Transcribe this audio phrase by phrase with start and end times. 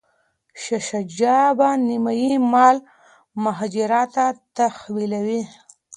[0.61, 2.77] شاه شجاع به نیمایي مال
[3.43, 4.25] مهاراجا ته
[4.57, 5.41] تحویلوي.